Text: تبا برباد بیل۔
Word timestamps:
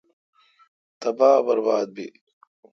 تبا 1.01 1.31
برباد 1.45 1.87
بیل۔ 1.95 2.13